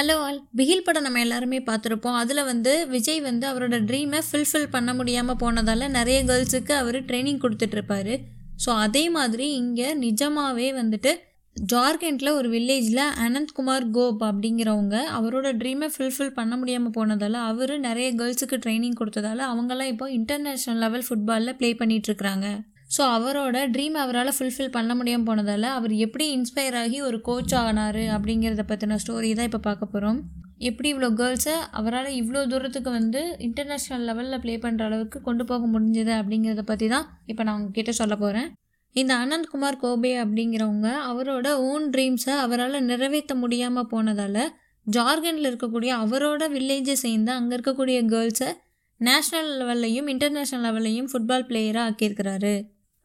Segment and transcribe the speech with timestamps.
[0.00, 2.14] Hello all Bigil படம் நம்ம எல்லாருமே பார்த்துருப்போம்.
[2.14, 8.14] அதில் வந்து விஜய் வந்து அவரோட ட்ரீமை ஃபுல்ஃபில் பண்ண முடியாமல் போனதால் நிறைய கேர்ள்ஸுக்கு அவர் ட்ரைனிங் கொடுத்துட்ருப்பாரு
[8.64, 11.12] ஸோ அதே மாதிரி இங்கே நிஜமாகவே வந்துட்டு
[11.56, 18.56] ஜார்க்கண்டில் ஒரு வில்லேஜில் அனந்த்குமார் கோப் அப்படிங்கிறவங்க அவரோட ட்ரீமை ஃபுல்ஃபில் பண்ண முடியாமல் போனதால் அவர் நிறைய கேர்ள்ஸுக்கு
[18.56, 22.46] ட்ரைனிங் கொடுத்ததால அவங்கெல்லாம் இப்போ இன்டர்நேஷ்னல் லெவல் ஃபுட்பாலில் ப்ளே பண்ணிகிட்ருக்குறாங்க
[22.90, 28.02] ஸோ அவரோட ட்ரீம் அவரால் ஃபுல்ஃபில் பண்ண முடியாமல் போனதால் அவர் எப்படி இன்ஸ்பயர் ஆகி ஒரு கோச் ஆனார்
[28.14, 30.18] அப்படிங்கிறத பற்றின ஸ்டோரி தான் இப்போ பார்க்க போகிறோம்
[30.60, 36.12] எப்படி இவ்வளோ கேர்ள்ஸை அவரால் இவ்வளோ தூரத்துக்கு வந்து இன்டர்நேஷ்னல் லெவலில் ப்ளே பண்ணுற அளவுக்கு கொண்டு போக முடிஞ்சது
[36.16, 38.48] அப்படிங்கிறத பற்றி தான் இப்போ நான் உங்ககிட்ட சொல்ல போகிறேன்
[38.96, 44.42] இந்த அனந்த்குமார் கோபே அப்படிங்கிறவங்க அவரோட ஓன் ட்ரீம்ஸை அவரால் நிறைவேற்ற முடியாமல் போனதால்
[44.86, 48.50] ஜார்க்கண்டில் இருக்கக்கூடிய அவரோட வில்லேஜை சேர்ந்து அங்கே இருக்கக்கூடிய கேர்ள்ஸை
[49.00, 52.54] நேஷ்னல் லெவல்லையும் இன்டர்நேஷ்னல் லெவல்லையும் ஃபுட்பால் பிளேயராக ஆக்கியிருக்கிறாரு.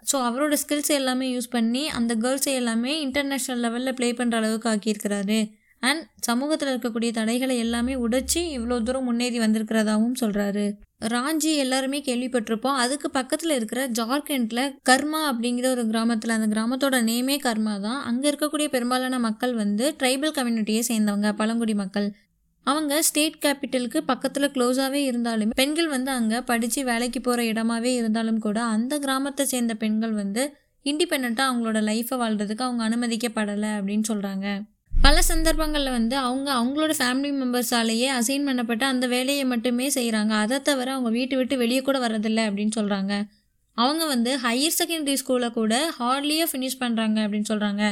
[0.10, 5.40] ஸோ அவரோட ஸ்கில்ஸ் எல்லாமே யூஸ் பண்ணி அந்த கேர்ள்ஸை எல்லாமே இன்டர்நேஷ்னல் லெவலில் ப்ளே பண்ணுற அளவுக்கு ஆக்கியிருக்கிறாரு.
[5.84, 10.66] அண்ட் சமூகத்தில் இருக்கக்கூடிய தடைகளை எல்லாமே உடைச்சி இவ்வளோ தூரம் முன்னேறி வந்திருக்கிறதாவும் சொல்கிறாரு
[11.14, 12.78] ராஞ்சி எல்லாருமே கேள்விப்பட்டிருப்போம்.
[12.84, 18.00] அதுக்கு பக்கத்தில் இருக்கிற ஜார்க்கண்டில் கர்மா அப்படிங்கிற ஒரு கிராமத்தில் அந்த கிராமத்தோட நேமே கர்மா தான்.
[18.10, 22.08] அங்கே இருக்கக்கூடிய பெரும்பாலான மக்கள் வந்து ட்ரைபல் கம்யூனிட்டியை சேர்ந்தவங்க பழங்குடி மக்கள்.
[22.66, 28.60] அவங்க ஸ்டேட் கேபிட்டலுக்கு பக்கத்தில் க்ளோஸாகவே இருந்தாலும் பெண்கள் வந்து அங்கே படித்து வேலைக்கு போகிற இடமாவே இருந்தாலும் கூட
[28.68, 30.44] அந்த கிராமத்தை சேர்ந்த பெண்கள் வந்து
[30.86, 34.48] இண்டிபெண்ட்டாக அவங்களோட லைஃப்பை வாழ்கிறதுக்கு அவங்க அனுமதிக்கப்படலை அப்படின்னு சொல்கிறாங்க
[35.00, 40.92] பல சந்தர்ப்பங்களில் வந்து அவங்க அவங்களோட ஃபேமிலி மெம்பர்ஸாலேயே அசைன் பண்ணப்பட்ட அந்த வேலையை மட்டுமே செய்கிறாங்க அதை தவிர
[40.92, 43.14] அவங்க வீட்டு விட்டு வெளியே கூட வரதில்லை அப்படின்னு சொல்கிறாங்க
[43.78, 47.84] அவங்க வந்து ஹையர் செகண்டரி ஸ்கூலில் கூட ஹார்ட்லியாக ஃபினிஷ் பண்ணுறாங்க அப்படின்னு சொல்கிறாங்க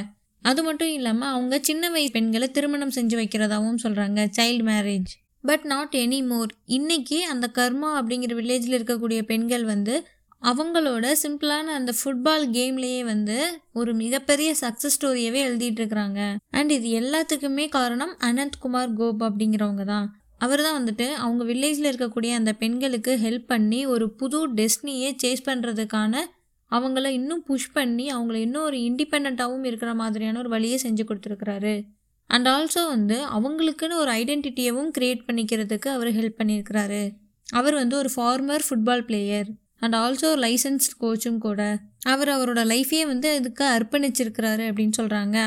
[0.43, 5.95] அது மட்டும் இல்லாமல் அவங்க சின்ன வயசு பெண்களை திருமணம் செஞ்சு வைக்கிறதாகவும் சொல்கிறாங்க child marriage but not
[5.97, 9.95] any more இன்றைக்கி அந்த கர்மா அப்படிங்கிற வில்லேஜில் இருக்கக்கூடிய பெண்கள் வந்து
[10.41, 13.37] அவங்களோட சிம்பிளான அந்த ஃபுட்பால் கேம்லேயே வந்து
[13.73, 16.19] ஒரு மிகப்பெரிய சக்ஸஸ் ஸ்டோரியவே எழுதிட்டு இருக்கிறாங்க.
[16.49, 20.07] அண்ட் இது எல்லாத்துக்குமே காரணம் அனந்த்குமார் கோப் அப்படிங்கிறவங்க தான்.
[20.37, 26.23] அவர் தான் வந்துட்டு அவங்க வில்லேஜில் இருக்கக்கூடிய அந்த பெண்களுக்கு ஹெல்ப் பண்ணி ஒரு புது டெஸ்னியை சேஸ் பண்ணுறதுக்கான
[26.73, 31.73] அவங்கள இன்னும் புஷ் பண்ணி அவங்கள இன்னும் ஒரு இண்டிபெண்ட்டாகவும் இருக்கிற மாதிரியான ஒரு வழியை செஞ்சு கொடுத்துருக்குறாரு.
[32.29, 37.01] அண்ட் ஆல்சோ வந்து அவங்களுக்குன்னு ஒரு ஐடென்டிட்டியவும் க்ரியேட் பண்ணிக்கிறதுக்கு அவர் ஹெல்ப் பண்ணியிருக்கிறாரு.
[37.49, 41.61] அவர் வந்து ஒரு former football player and also ஒரு லைசன்ஸ்ட் கோச்சும் கூட.
[42.05, 45.37] அவர் அவரோட லைஃபையே வந்து இதுக்கு அர்ப்பணிச்சிருக்கிறாரு அப்படின்னு சொல்கிறாங்க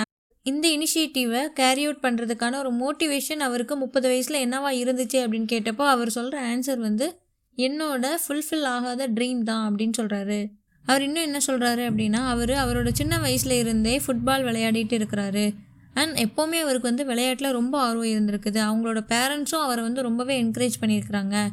[0.47, 6.11] இந்த இனிஷியேட்டிவை கேரி அவுட் பண்ணுறதுக்கான ஒரு மோட்டிவேஷன் அவருக்கு முப்பது வயசில் என்னவா இருந்துச்சு அப்படின்னு கேட்டப்போ அவர்
[6.11, 7.07] சொல்கிற ஆன்சர் வந்து
[7.59, 10.39] என்னோட ஃபுல்ஃபில் ஆகாத ட்ரீம் தான் அப்படின்னு சொல்கிறாரு
[10.87, 15.55] அவர் இன்னும் என்ன சொல்கிறாரு அப்படின்னா அவர் அவரோட சின்ன வயசில் இருந்தே ஃபுட்பால் விளையாடிட்டு இருக்கிறாரு.
[15.95, 18.61] அண்ட் எப்போவுமே அவருக்கு வந்து விளையாட்டில் ரொம்ப ஆர்வம் இருந்திருக்குது.
[18.69, 21.49] அவங்களோட பேரண்ட்ஸும் அவரை வந்து ரொம்பவே என்கரேஜ் பண்ணியிருக்கிறாங்க.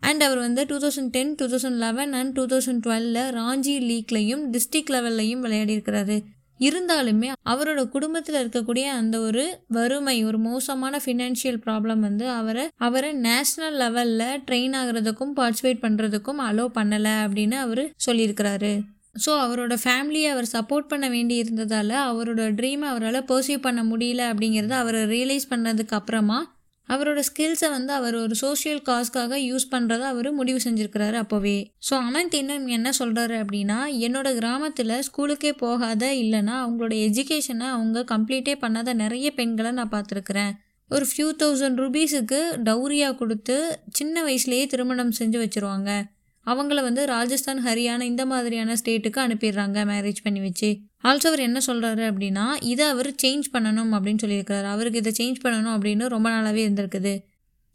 [0.00, 4.42] அண்ட் அவர் வந்து two thousand ten two thousand eleven and two thousand டுவெலில் Ranchi லீக்லையும்
[4.52, 6.24] டிஸ்ட்ரிக்ட் லெவல்லையும் விளையாடியிருக்கிறாரு.
[6.58, 13.76] இருந்தாலுமே அவரோட குடும்பத்தில் இருக்கக்கூடிய அந்த ஒரு வறுமை ஒரு மோசமான ஃபினான்ஷியல் ப்ராப்ளம் வந்து அவரை அவரை நேஷ்னல்
[13.82, 18.80] லெவலில் ட்ரெயின் ஆகிறதுக்கும் பார்ட்டிசிபேட் பண்ணுறதுக்கும் அலோவ் பண்ணலை அப்படின்னு அவர் சொல்லியிருக்கிறாரு.
[19.26, 24.70] ஸோ அவரோட ஃபேமிலியை அவர் சப்போர்ட் பண்ண வேண்டி இருந்ததால் அவரோட ட்ரீமை அவரால் பர்சியூ பண்ண முடியல அப்படிங்கிறத
[24.70, 26.57] அவர் ரியலைஸ் பண்ணதுக்கு அப்புறமா
[26.88, 31.56] அவரோட ஸ்கில்ஸை வந்து அவர் ஒரு சோஷியல் காஸ்க்காக யூஸ் பண்ணுறத அவர் முடிவு செஞ்சுருக்கிறாரு அப்போவே.
[31.90, 38.54] ஸோ அனந்த் இன்னும் என்ன சொல்கிறாரு அப்படின்னா என்னோட கிராமத்தில் ஸ்கூலுக்கே போகாத இல்லைன்னா அவங்களோட எஜுகேஷனை அவங்க கம்ப்ளீட்டே
[38.60, 40.52] பண்ணாத நிறைய பெண்களை நான் பார்த்துருக்குறேன்.
[40.90, 43.56] ஒரு ஃபியூ தௌசண்ட் ருபீஸுக்கு டவுரியாக கொடுத்து
[43.90, 45.90] சின்ன வயசுலேயே திருமணம் செஞ்சு வச்சுருவாங்க.
[46.50, 50.68] அவங்கள வந்து ராஜஸ்தான் ஹரியானா இந்த மாதிரியான ஸ்டேட்டுக்கு அனுப்பிடுறாங்க மேரேஜ் பண்ணி வச்சு.
[51.04, 54.68] ஆல்சோ அவர் என்ன சொல்கிறாரு அப்படின்னா இதை அவர் சேஞ்ச் பண்ணணும் அப்படின்னு சொல்லியிருக்கிறாரு.
[54.74, 57.14] அவருக்கு இதை சேஞ்ச் பண்ணணும் அப்படின்னு ரொம்ப நாளாகவே இருந்திருக்குது.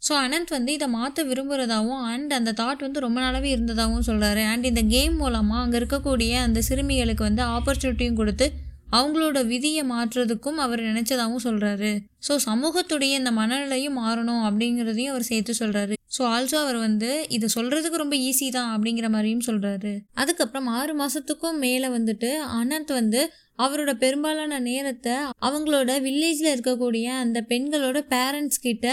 [0.02, 4.64] ஸோ அனந்த் வந்து இதை மாற்ற விரும்புகிறதாவும் அண்ட் அந்த தாட் வந்து ரொம்ப நாளாகவே இருந்ததாகவும் சொல்கிறாரு அண்ட்
[4.64, 8.46] இந்த கேம் மூலமாக அங்கே இருக்கக்கூடிய அந்த சிறுமிகளுக்கு வந்து ஆப்பர்ச்சுனிட்டியும் கொடுத்து
[8.94, 15.92] அவங்களோட விதியை மாற்றுறதுக்கும் அவர் நினச்சதாகவும் சொல்கிறாரு ஸோ சமூகத்துடைய இந்த மனநிலையும் மாறணும் அப்படிங்கிறதையும் அவர் சேர்த்து சொல்கிறாரு
[16.18, 21.58] ஸோ ஆல்சோ அவர் வந்து இதை சொல்கிறதுக்கு ரொம்ப ஈஸி தான் அப்படிங்கிற மாதிரியும் சொல்கிறாரு அதுக்கப்புறம் ஆறு மாதத்துக்கும்
[21.58, 28.86] மேலே வந்துட்டு அனந்த் வந்து அவரோட பெரும்பாலான நேரத்தை அவங்களோட வில்லேஜில் இருக்கக்கூடிய அந்த பெண்களோட பேரண்ட்ஸ் கிட்ட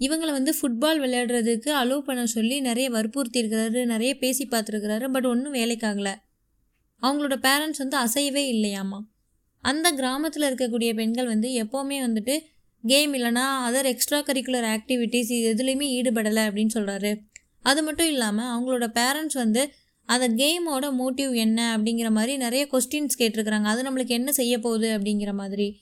[0.00, 5.54] இவங்களை வந்து ஃபுட்பால் விளையாடுறதுக்கு அலோவ் பண்ண சொல்லி நிறைய வற்புறுத்தி இருக்கிறாரு நிறைய பேசி பார்த்துருக்கிறாரு பட் ஒன்றும்
[5.54, 6.14] வேலைக்காகலை.
[7.02, 8.98] அவங்களோட பேரண்ட்ஸ் வந்து அசையவே இல்லையாமா?
[9.60, 12.38] அந்த கிராமத்தில் இருக்கக்கூடிய பெண்கள் வந்து எப்போவுமே வந்துட்டு
[12.82, 17.20] கேம் இல்லைனா அதர் எக்ஸ்ட்ரா கரிக்குலர் ஆக்டிவிட்டீஸ் இது எதுலேயுமே ஈடுபடலை அப்படின்னு சொல்கிறாரு
[17.62, 19.72] அது மட்டும் இல்லாமல் அவங்களோட பேரண்ட்ஸ் வந்து
[20.04, 23.62] அந்த கேமோட மோட்டிவ் என்ன அப்படிங்கிற மாதிரி நிறைய கொஸ்டின்ஸ் கேட்டிருக்கிறாங்க.
[23.62, 25.80] அது நம்மளுக்கு என்ன செய்ய போகுது அப்படிங்கிற மாதிரி.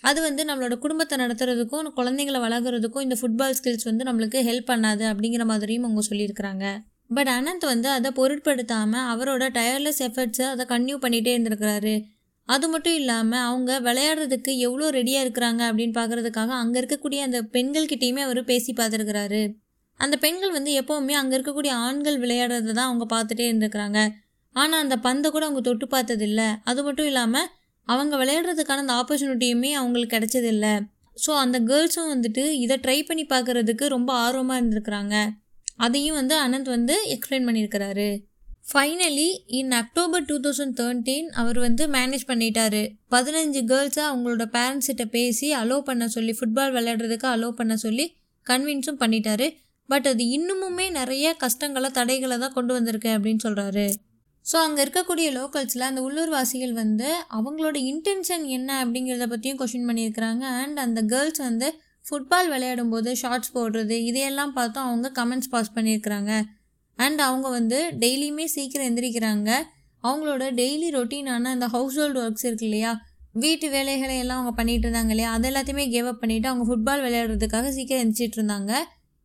[0.00, 5.44] அது வந்து நம்மளோட குடும்பத்தை நடத்துறதுக்கும் குழந்தைங்களை வளர்க்குறதுக்கும் இந்த ஃபுட்பால் ஸ்கில்ஸ் வந்து நம்மளுக்கு ஹெல்ப் பண்ணாது அப்படிங்கிற
[5.44, 6.82] மாதிரியும் அவங்க சொல்லியிருக்கிறாங்க.
[7.08, 12.15] பட் அனந்த் வந்து அதை பொருட்படுத்தாமல் அவரோட டயர்லெஸ் எஃபர்ட்ஸை அதை கன்யூ பண்ணிகிட்டே இருந்திருக்கிறாரு.
[12.48, 18.40] அது மட்டும் இல்லாமல் அவங்க விளையாடுறதுக்கு எவ்வளோ ரெடியாக இருக்கிறாங்க அப்படின்னு பார்க்குறதுக்காக அங்கே இருக்கக்கூடிய அந்த பெண்கள்கிட்டயுமே அவர்
[18.44, 19.42] பேசி பார்த்துருக்குறாரு.
[20.00, 24.00] அந்த பெண்கள் வந்து எப்போவுமே அங்கே இருக்கக்கூடிய ஆண்கள் விளையாடுறத தான் அவங்க பார்த்துட்டே இருந்திருக்கிறாங்க.
[24.56, 26.42] ஆனால் அந்த பந்தை கூட அவங்க தொட்டு பார்த்ததில்ல.
[26.64, 27.48] அது மட்டும் இல்லாமல்
[27.88, 30.66] அவங்க விளையாடுறதுக்கான அந்த ஆப்பர்ச்சுனிட்டியுமே அவங்களுக்கு கிடைச்சதில்ல.
[31.16, 35.14] ஸோ அந்த கேர்ள்ஸும் வந்துட்டு இதை ட்ரை பண்ணி பார்க்குறதுக்கு ரொம்ப ஆர்வமாக இருந்திருக்கிறாங்க.
[35.76, 38.08] அதையும் வந்து அனந்த் வந்து எக்ஸ்பிளைன் பண்ணியிருக்கிறாரு.
[38.66, 39.26] Finally
[39.58, 42.80] in October two thousand thirteen அவர் வந்து மேனேஜ் பண்ணிட்டாரு.
[43.14, 48.06] பதினஞ்சு கேர்ள்ஸை அவங்களோட பேரண்ட்ஸ்கிட்ட பேசி அலோவ் பண்ண சொல்லி ஃபுட்பால் விளையாடுறதுக்கு அலோவ் பண்ண சொல்லி
[48.46, 49.46] கன்வின்ஸும் பண்ணிட்டாரு.
[49.88, 53.86] பட் அது இன்னுமுமே நிறைய கஷ்டங்களை தடைகளை தான் கொண்டு வந்திருக்கு அப்படின்னு சொல்கிறாரு
[54.44, 57.08] ஸோ அங்கே இருக்கக்கூடிய லோக்கல்ஸில் அந்த உள்ளூர்வாசிகள் வந்து
[57.38, 60.44] அவங்களோட இன்டென்ஷன் என்ன அப்படிங்கிறத பற்றியும் கொஷின் பண்ணியிருக்கிறாங்க.
[60.62, 61.68] அண்ட் அந்த கேர்ள்ஸ் வந்து
[62.04, 66.32] ஃபுட்பால் விளையாடும் போது ஷார்ட்ஸ் போடுறது இதையெல்லாம் பார்த்தும் அவங்க கமெண்ட்ஸ் பாஸ் பண்ணியிருக்கிறாங்க.
[66.96, 69.50] அண்ட் அவங்க வந்து டெய்லியுமே சீக்கிரம் எந்திரிக்கிறாங்க.
[70.02, 73.00] அவங்களோட டெய்லி ரொட்டீனான அந்த ஹவுஸ் ஹோல்டு ஒர்க்ஸ் இருக்கு இல்லையா?
[73.32, 75.32] வீட்டு வேலைகளை எல்லாம் அவங்க பண்ணிகிட்டு இருந்தாங்க இல்லையா?
[75.32, 78.72] அது எல்லாத்தையுமே கேவ் அப் பண்ணிவிட்டு அவங்க ஃபுட்பால் விளையாடுறதுக்காக சீக்கிரம் எந்திரிச்சிட்டு இருந்தாங்க.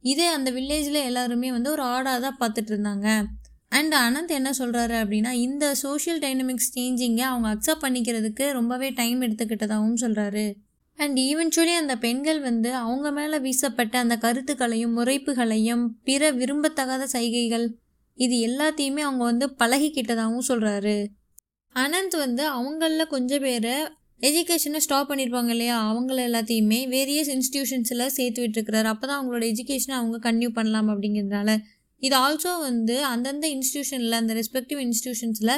[0.03, 3.25] இதே அந்த வில்லேஜில் எல்லாருமே வந்து ஒரு ஆடாக தான் பார்த்துட்டு இருந்தாங்க.
[3.69, 10.01] அண்ட் அனந்த் என்ன சொல்கிறாரு அப்படின்னா இந்த சோஷியல் டைனமிக்ஸ் சேஞ்சிங்கை அவங்க அக்செப்ட் பண்ணிக்கிறதுக்கு ரொம்பவே டைம் எடுத்துக்கிட்டதாகவும்
[10.01, 10.45] சொல்கிறாரு
[10.97, 17.65] அண்ட் ஈவென்ச்சுவலி அந்த பெண்கள் வந்து அவங்க மேலே வீசப்பட்ட அந்த கருத்துக்களையும் முறைப்புகளையும் பிற விரும்பத்தகாத சைகைகள்
[18.17, 20.97] இது எல்லாத்தையுமே அவங்க வந்து பழகிக்கிட்டதாகவும் சொல்கிறாரு
[21.75, 23.75] அனந்த் வந்து அவங்களில் கொஞ்சம் பேரை
[24.21, 25.77] எஜுகேஷனை ஸ்டாப் பண்ணியிருப்பாங்க இல்லையா?
[25.91, 28.83] அவங்கள எல்லாத்தையுமே வேரியஸ் இன்ஸ்டிடியூஷன்ஸில் சேர்த்து விட்டுருக்கிறாரு.
[28.83, 31.57] அப்போ தான் அவங்களோட எஜுகேஷனை அவங்க கன்டினியூ பண்ணலாம் அப்படிங்கிறதுனால.
[32.03, 35.53] இது ஆல்சோ வந்து அந்தந்த இன்ஸ்டியூஷனில் அந்த ரெஸ்பெக்டிவ் இன்ஸ்டியூஷன்ஸில்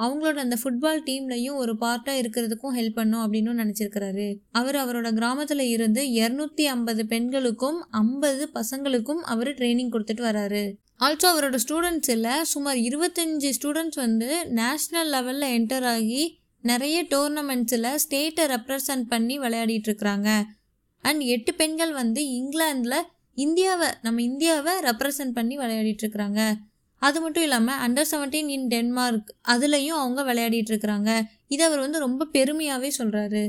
[0.00, 4.26] அவங்களோட அந்த ஃபுட்பால் டீம்லையும் ஒரு பார்ட்டாக இருக்கிறதுக்கும் ஹெல்ப் பண்ணும் அப்படின்னு நினச்சிருக்கிறாரு.
[4.50, 10.64] அவர் அவரோட கிராமத்தில் இருந்து இரநூத்தி ஐம்பது பெண்களுக்கும் ஐம்பது பசங்களுக்கும் அவர் ட்ரைனிங் கொடுத்துட்டு வராரு.
[11.00, 16.22] ஆல்சோ அவரோட ஸ்டூடெண்ட்ஸில் சுமார் இருபத்தஞ்சி ஸ்டூடெண்ட்ஸ் வந்து நேஷ்னல் லெவலில் என்டர் ஆகி
[16.62, 20.28] நிறைய டோர்னமெண்ட்ஸில் ஸ்டேட்டை ரெப்ரசன்ட் பண்ணி விளையாடிட்டு இருக்கிறாங்க.
[21.02, 22.98] அண்ட் எட்டு பெண்கள் வந்து இங்கிலாந்தில்
[23.34, 26.40] இந்தியாவை நம்ம இந்தியாவை ரெப்ரசன்ட் பண்ணி விளையாடிட்டு இருக்கிறாங்க.
[27.00, 31.10] அது மட்டும் இல்லாமல் அண்டர் செவன்டீன் இன் டென்மார்க் அதுலேயும் அவங்க விளையாடிட்டு இருக்கிறாங்க.
[31.54, 33.42] இதை அவர் வந்து ரொம்ப பெருமையாகவே சொல்கிறாரு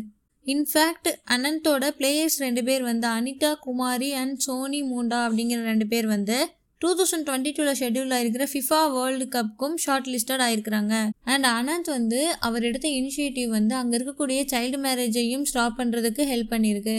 [0.45, 6.37] இன்ஃபேக்ட் அனந்தோட பிளேயர்ஸ் ரெண்டு பேர் வந்து அனிதா குமாரி அண்ட் சோனி மூண்டா அப்படிங்கிற ரெண்டு பேர் வந்து
[6.81, 10.93] டூ தௌசண்ட் டுவெண்ட்டி டூவில் schedule ஆயிருக்கிற FIFA world கப்புக்கும் short listed ஆயிருக்கிறாங்க.
[11.33, 16.95] And Anand வந்து அவர் எடுத்த இனிஷியேட்டிவ் வந்து அங்கே இருக்கக்கூடிய சைல்டு மேரேஜையும் ஸ்டாப் பண்ணுறதுக்கு ஹெல்ப் பண்ணியிருக்கு.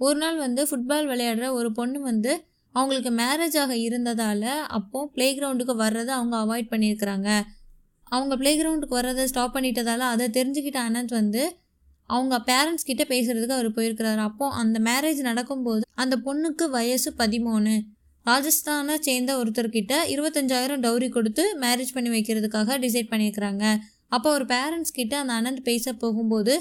[0.00, 2.32] ஒரு நாள் வந்து ஃபுட்பால் விளையாடுற ஒரு பொண்ணு வந்து
[2.78, 7.28] அவங்களுக்கு மேரேஜ் ஆக இருந்ததால் அப்போது ப்ளே கிரவுண்டுக்கு வர்றதை அவங்க அவாய்ட் பண்ணியிருக்கிறாங்க.
[8.16, 11.42] அவங்க ப்ளே கிரவுண்டுக்கு வர்றதை ஸ்டாப் பண்ணிட்டதால் அதை தெரிஞ்சுக்கிட்ட அனந்த் வந்து
[12.10, 14.20] அவங்க பேரண்ட்ஸ் கிட்ட பேசுறதுக்கு அவர் போயிருக்கிறாரு.
[14.28, 17.74] அப்போ அந்த மேரேஜ் நடக்கும்போது அந்த பொண்ணுக்கு வயசு பதிமூணு.
[18.26, 23.64] ராஜஸ்தானை சேர்ந்த ஒருத்தர்கிட்ட இருபத்தஞ்சாயிரம் டவுரி கொடுத்து மேரேஜ் பண்ணி வைக்கிறதுக்காக டிசைட் பண்ணியிருக்கிறாங்க.
[24.16, 26.54] அப்போ ஒரு பேரண்ட்ஸ் கிட்ட அந்த அனந்த் பேச போகும்போது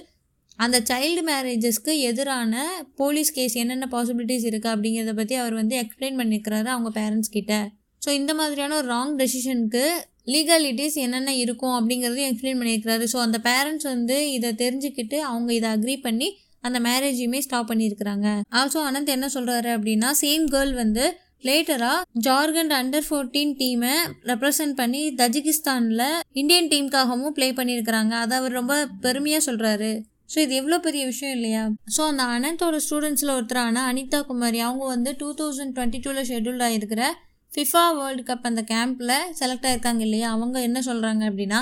[0.59, 2.53] அந்த சைல்டு மேரேஜஸ்க்கு எதிரான
[2.95, 7.53] போலீஸ் கேஸ் என்னென்ன பாசிபிலிட்டிஸ் இருக்குது அப்படிங்கிறத பற்றி அவர் வந்து எக்ஸ்பிளைன் பண்ணியிருக்கிறாரு அவங்க பேரண்ட்ஸ் கிட்ட.
[8.01, 9.83] ஸோ இந்த மாதிரியான ஒரு ராங் டெசிஷனுக்கு
[10.27, 15.95] லீகாலிட்டிஸ் என்னென்ன இருக்கும் அப்படிங்கிறதையும் எக்ஸ்பிளைன் பண்ணியிருக்கிறாரு ஸோ அந்த பேரண்ட்ஸ் வந்து இதை தெரிஞ்சுக்கிட்டு அவங்க இதை அக்ரி
[16.01, 16.27] பண்ணி
[16.63, 21.05] அந்த மேரேஜையுமே ஸ்டாப் பண்ணியிருக்கிறாங்க ஆல்சோ அனந்த் என்ன சொல்கிறாரு அப்படின்னா சேம் கேர்ள் வந்து
[21.43, 23.93] லேட்டராக ஜார்க்கண்ட் அண்டர் ஃபோர்டீன் டீமை
[24.23, 29.91] ரெப்ரசன்ட் பண்ணி தஜிகிஸ்தானில் இந்தியன் டீமுக்காகவும் ப்ளே பண்ணியிருக்கிறாங்க அதை அவர் ரொம்ப பெருமையாக சொல்கிறாரு
[30.29, 31.61] ஸோ இது எவ்வளோ பெரிய விஷயம் இல்லையா?
[31.95, 37.03] ஸோ அந்த அனந்தோட ஸ்டூடெண்ட்ஸில் ஒருத்தரான அனிதா குமாரி அவங்க வந்து டூ தௌசண்ட் டுவெண்ட்டி டூவில் ஷெட்யூல் ஆகிருக்கிற
[37.51, 40.29] ஃபிஃபா வேர்ல்டு கப் அந்த கேம்பில் செலக்ட் ஆகிருக்காங்க இல்லையா?
[40.29, 41.61] அவங்க என்ன சொல்கிறாங்க அப்படின்னா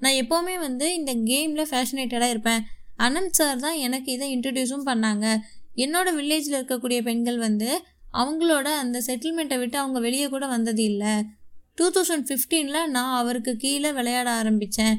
[0.00, 2.62] நான் எப்போவுமே வந்து இந்த கேமில் ஃபேஷனேட்டடாக இருப்பேன்.
[2.98, 5.26] அனந்த் சார் தான் எனக்கு இதை இன்ட்ரடியூஸும் பண்ணாங்க.
[5.76, 7.68] என்னோடய வில்லேஜில் இருக்கக்கூடிய பெண்கள் வந்து
[8.14, 11.14] அவங்களோட அந்த செட்டில்மெண்ட்டை விட்டு அவங்க வெளியே கூட வந்தது இல்லை.
[11.74, 14.96] டூ தௌசண்ட் ஃபிஃப்டீனில் நான் அவருக்கு கீழே விளையாட ஆரம்பித்தேன்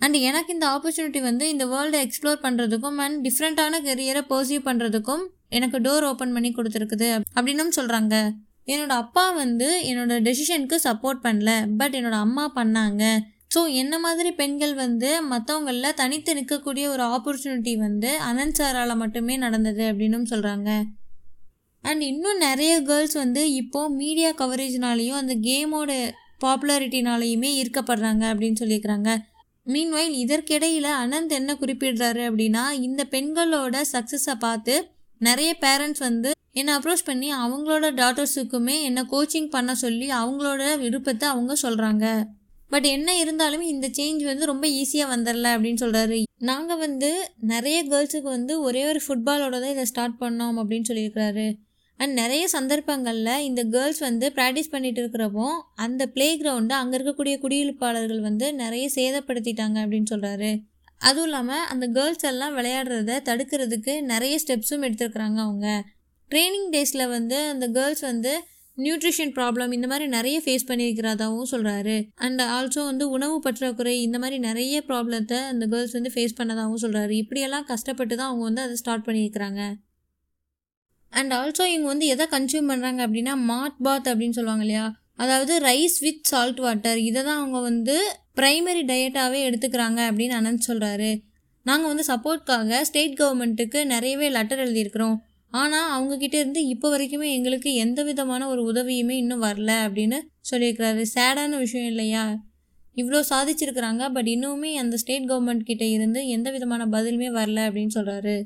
[0.00, 5.78] அண்ட் எனக்கு இந்த ஆப்பர்ச்சுனிட்டி வந்து இந்த வேர்ல்டை எக்ஸ்ப்ளோர் பண்ணுறதுக்கும் அண்ட் டிஃப்ரெண்ட்டான கெரியரை பர்சியூ பண்ணுறதுக்கும் எனக்கு
[5.78, 8.14] டோர் ஓப்பன் பண்ணி கொடுத்துருக்குது அப்படின்னும் சொல்கிறாங்க
[8.68, 13.04] என்னோட அப்பா வந்து என்னோட டெசிஷனுக்கு சப்போர்ட் பண்ணல பட் என்னோட அம்மா பண்ணாங்க.
[13.54, 19.82] ஸோ என்ன மாதிரி பெண்கள் வந்து மற்றவங்களில் தனித்து நிற்கக்கூடிய ஒரு ஆப்பர்ச்சுனிட்டி வந்து அனந்த் சாரால் மட்டுமே நடந்தது
[19.92, 20.70] அப்படின்னும் சொல்கிறாங்க
[21.84, 25.90] அண்ட் இன்னும் நிறைய கேர்ள்ஸ் வந்து இப்போது மீடியா கவரேஜ்னாலேயும் அந்த கேமோட
[26.44, 29.10] பாப்புலாரிட்டினாலேயுமே ஈர்க்கப்படுறாங்க அப்படின்னு சொல்லியிருக்கிறாங்க.
[29.72, 34.74] மீன்வைல் இதற்கிடையில் அனந்த் என்ன குறிப்பிடுறாரு அப்படின்னா இந்த பெண்களோட சக்ஸஸை பார்த்து
[35.20, 41.54] நிறைய பேரண்ட்ஸ் வந்து என்னை அப்ரோச் பண்ணி அவங்களோட டாட்டர்ஸுக்குமே என்னை கோச்சிங் பண்ண சொல்லி அவங்களோட விருப்பத்தை அவங்க
[41.62, 42.04] சொல்கிறாங்க
[42.72, 48.28] பட் என்ன இருந்தாலுமே இந்த சேஞ்ச் வந்து ரொம்ப ஈஸியாக வந்துடல அப்படின்னு சொல்கிறாரு நாங்கள் வந்து நிறைய கேர்ள்ஸுக்கு
[48.36, 51.46] வந்து ஒரே ஒரு ஃபுட்பாலோட தான் இதை ஸ்டார்ட் பண்ணோம் அப்படின்னு சொல்லியிருக்கிறாரு.
[52.00, 58.20] அண்ட் நிறைய சந்தர்ப்பங்களில் இந்த கேர்ள்ஸ் வந்து ப்ராக்டிஸ் பண்ணிட்டு இருக்கிறப்போ அந்த ப்ளே கிரவுண்டை அங்கே இருக்கக்கூடிய குடியிருப்பாளர்கள்
[58.20, 60.50] வந்து நிறைய சேதப்படுத்திட்டாங்க அப்படின்னு சொல்கிறாரு
[61.00, 65.66] அதுவும் இல்லாமல் அந்த கேர்ள்ஸ் எல்லாம் விளையாடுறத தடுக்கிறதுக்கு நிறைய ஸ்டெப்ஸும் எடுத்துருக்குறாங்க அவங்க.
[66.30, 68.32] ட்ரைனிங் டேஸில் வந்து அந்த கேர்ள்ஸ் வந்து
[68.78, 74.38] நியூட்ரிஷன் ப்ராப்ளம் இந்த மாதிரி நிறைய ஃபேஸ் பண்ணியிருக்கிறதாகவும் சொல்கிறாரு அண்ட் ஆல்சோ வந்து உணவு பற்றாக்குறை இந்த மாதிரி
[74.38, 79.06] நிறைய ப்ராப்ளத்தை அந்த கேர்ள்ஸ் வந்து ஃபேஸ் பண்ணதாகவும் சொல்கிறாரு இப்படியெல்லாம் கஷ்டப்பட்டு தான் அவங்க வந்து அதை ஸ்டார்ட்
[79.06, 79.62] பண்ணியிருக்கிறாங்க.
[81.12, 84.84] அண்ட் ஆல்சோ இவங்க வந்து எதை கன்சியூம் பண்ணுறாங்க அப்படின்னா மாட் பாத் அப்படின்னு சொல்லுவாங்க இல்லையா?
[85.14, 87.96] அதாவது ரைஸ் வித் சால்ட் வாட்டர் இதை தான் அவங்க வந்து
[88.34, 91.10] ப்ரைமரி டயட்டாகவே எடுத்துக்கிறாங்க அப்படின்னு அனந்த் சொல்கிறாரு
[91.66, 95.16] நாங்கள் வந்து சப்போர்ட்காக ஸ்டேட் கவர்மெண்ட்டுக்கு நிறையவே லெட்டர் எழுதியிருக்கிறோம்.
[95.52, 100.18] ஆனால் அவங்கக்கிட்ட இருந்து இப்போ வரைக்குமே எங்களுக்கு எந்த விதமான ஒரு உதவியுமே இன்னும் வரல அப்படின்னு
[100.50, 101.02] சொல்லியிருக்கிறாரு.
[101.14, 102.22] சேடான விஷயம் இல்லையா?
[102.96, 108.36] இவ்வளோ சாதிச்சிருக்கிறாங்க பட் இன்னுமே அந்த ஸ்டேட் கவர்மெண்ட் கிட்டே இருந்து எந்த விதமான பதிலுமே வரல அப்படின்னு சொல்கிறாரு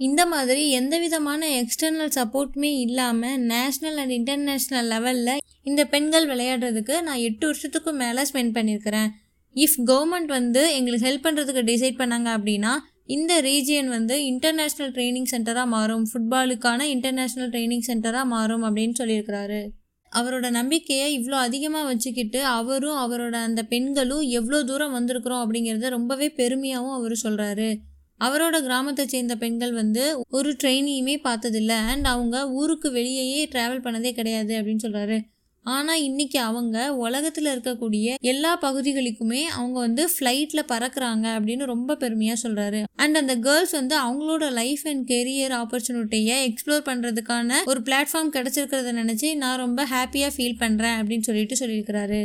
[0.00, 7.24] இந்த மாதிரி எந்த விதமான எக்ஸ்டர்னல் சப்போர்ட்டுமே இல்லாமல் நேஷ்னல் அண்ட் இன்டர்நேஷ்னல் லெவலில் இந்த பெண்கள் விளையாடுறதுக்கு நான்
[7.28, 9.10] எட்டு வருஷத்துக்கும் மேலே ஸ்பெண்ட் பண்ணியிருக்கிறேன்
[9.56, 12.72] இஃப் கவர்மெண்ட் வந்து எங்களுக்கு ஹெல்ப் பண்ணுறதுக்கு டிசைட் பண்ணாங்க அப்படின்னா
[13.06, 16.04] இந்த ரீஜியன் வந்து இன்டர்நேஷ்னல் ட்ரைனிங் சென்டராக மாறும்.
[16.10, 19.60] ஃபுட்பாலுக்கான இன்டர்நேஷ்னல் ட்ரைனிங் சென்டராக மாறும் அப்படின்னு சொல்லியிருக்கிறாரு.
[20.12, 26.96] அவரோட நம்பிக்கையை இவ்வளோ அதிகமாக வச்சுக்கிட்டு அவரும் அவரோட அந்த பெண்களும் எவ்வளோ தூரம் வந்திருக்கிறோம் அப்படிங்கிறத ரொம்பவே பெருமையாகவும்
[26.98, 27.68] அவர் சொல்கிறாரு
[28.20, 31.74] அவரோட கிராமத்தை சேர்ந்த பெண்கள் வந்து ஒரு ட்ரெயினையுமே பார்த்ததில்ல.
[31.92, 35.18] அண்ட் அவங்க ஊருக்கு வெளியேயே ட்ராவல் பண்ணதே கிடையாது அப்படின்னு சொல்கிறாரு
[35.66, 42.80] ஆனால் இன்னைக்கு அவங்க உலகத்தில் இருக்கக்கூடிய எல்லா பகுதிகளுக்குமே அவங்க வந்து ஃப்ளைட்டில் பறக்கிறாங்க அப்படின்னு ரொம்ப பெருமையாக சொல்கிறாரு
[42.94, 49.36] அண்ட் அந்த கேர்ள்ஸ் வந்து அவங்களோட லைஃப் அண்ட் கெரியர் ஆப்பர்ச்சுனிட்டியை எக்ஸ்ப்ளோர் பண்ணுறதுக்கான ஒரு பிளாட்ஃபார்ம் கிடச்சிருக்கிறத நினச்சி
[49.36, 52.22] நான் ரொம்ப ஹாப்பியாக ஃபீல் பண்ணுறேன் அப்படின்னு சொல்லிட்டு சொல்லியிருக்கிறாரு.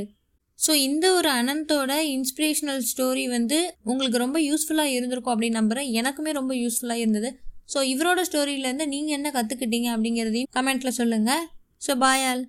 [0.60, 6.54] ஸோ இந்த ஒரு அனந்தோட இன்ஸ்பிரேஷனல் ஸ்டோரி வந்து உங்களுக்கு ரொம்ப யூஸ்ஃபுல்லாக இருந்திருக்கும் அப்படின்னு நம்புகிறேன் எனக்குமே ரொம்ப
[6.56, 7.30] யூஸ்ஃபுல்லாக இருந்தது.
[7.74, 11.44] ஸோ இவரோட ஸ்டோரியிலேருந்து நீங்கள் என்ன கற்றுக்கிட்டீங்க அப்படிங்கிறதையும் கமெண்ட்டில் சொல்லுங்கள்
[11.88, 12.44] ஸோ பாயால்